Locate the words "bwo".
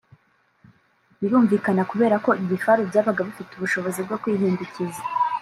4.05-4.15